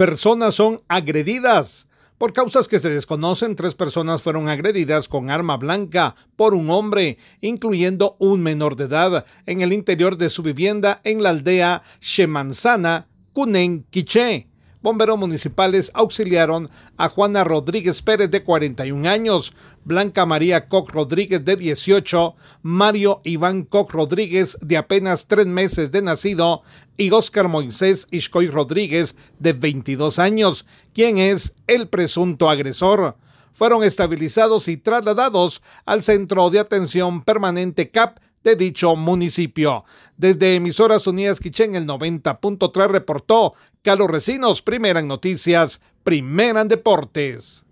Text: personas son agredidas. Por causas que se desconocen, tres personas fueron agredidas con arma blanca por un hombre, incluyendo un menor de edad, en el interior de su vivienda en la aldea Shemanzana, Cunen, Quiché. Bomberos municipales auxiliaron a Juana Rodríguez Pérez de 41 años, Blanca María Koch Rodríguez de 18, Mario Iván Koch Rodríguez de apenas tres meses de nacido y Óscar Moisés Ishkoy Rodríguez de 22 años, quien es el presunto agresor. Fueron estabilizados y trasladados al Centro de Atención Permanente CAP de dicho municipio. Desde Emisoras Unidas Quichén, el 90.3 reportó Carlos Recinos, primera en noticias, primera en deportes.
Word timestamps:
personas 0.00 0.54
son 0.54 0.80
agredidas. 0.88 1.86
Por 2.16 2.32
causas 2.32 2.68
que 2.68 2.78
se 2.78 2.88
desconocen, 2.88 3.54
tres 3.54 3.74
personas 3.74 4.22
fueron 4.22 4.48
agredidas 4.48 5.08
con 5.08 5.28
arma 5.28 5.58
blanca 5.58 6.16
por 6.36 6.54
un 6.54 6.70
hombre, 6.70 7.18
incluyendo 7.42 8.16
un 8.18 8.42
menor 8.42 8.76
de 8.76 8.84
edad, 8.84 9.26
en 9.44 9.60
el 9.60 9.74
interior 9.74 10.16
de 10.16 10.30
su 10.30 10.42
vivienda 10.42 11.02
en 11.04 11.22
la 11.22 11.28
aldea 11.28 11.82
Shemanzana, 12.00 13.08
Cunen, 13.34 13.84
Quiché. 13.90 14.49
Bomberos 14.82 15.18
municipales 15.18 15.90
auxiliaron 15.92 16.70
a 16.96 17.10
Juana 17.10 17.44
Rodríguez 17.44 18.00
Pérez 18.00 18.30
de 18.30 18.42
41 18.42 19.08
años, 19.08 19.54
Blanca 19.84 20.24
María 20.24 20.68
Koch 20.68 20.90
Rodríguez 20.90 21.44
de 21.44 21.56
18, 21.56 22.34
Mario 22.62 23.20
Iván 23.24 23.64
Koch 23.64 23.90
Rodríguez 23.90 24.56
de 24.62 24.78
apenas 24.78 25.26
tres 25.26 25.46
meses 25.46 25.90
de 25.90 26.00
nacido 26.00 26.62
y 26.96 27.10
Óscar 27.10 27.48
Moisés 27.48 28.06
Ishkoy 28.10 28.48
Rodríguez 28.48 29.16
de 29.38 29.52
22 29.52 30.18
años, 30.18 30.64
quien 30.94 31.18
es 31.18 31.54
el 31.66 31.88
presunto 31.88 32.48
agresor. 32.48 33.16
Fueron 33.52 33.82
estabilizados 33.82 34.68
y 34.68 34.78
trasladados 34.78 35.60
al 35.84 36.02
Centro 36.02 36.48
de 36.48 36.58
Atención 36.58 37.22
Permanente 37.22 37.90
CAP 37.90 38.18
de 38.42 38.56
dicho 38.56 38.96
municipio. 38.96 39.84
Desde 40.16 40.54
Emisoras 40.54 41.06
Unidas 41.06 41.40
Quichén, 41.40 41.74
el 41.74 41.86
90.3 41.86 42.88
reportó 42.88 43.54
Carlos 43.82 44.10
Recinos, 44.10 44.62
primera 44.62 45.00
en 45.00 45.08
noticias, 45.08 45.80
primera 46.02 46.60
en 46.60 46.68
deportes. 46.68 47.64